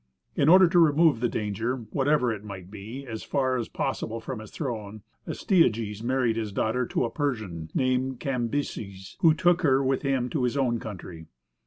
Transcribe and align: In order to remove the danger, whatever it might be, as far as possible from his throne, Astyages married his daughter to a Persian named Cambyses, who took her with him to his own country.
In 0.35 0.49
order 0.49 0.67
to 0.67 0.79
remove 0.79 1.19
the 1.19 1.29
danger, 1.29 1.75
whatever 1.91 2.33
it 2.33 2.43
might 2.43 2.71
be, 2.71 3.05
as 3.05 3.21
far 3.21 3.55
as 3.55 3.69
possible 3.69 4.19
from 4.19 4.39
his 4.39 4.49
throne, 4.49 5.03
Astyages 5.27 6.01
married 6.01 6.37
his 6.37 6.51
daughter 6.51 6.87
to 6.87 7.05
a 7.05 7.11
Persian 7.11 7.69
named 7.75 8.19
Cambyses, 8.19 9.15
who 9.19 9.35
took 9.35 9.61
her 9.61 9.83
with 9.83 10.01
him 10.01 10.27
to 10.31 10.41
his 10.41 10.57
own 10.57 10.79
country. 10.79 11.27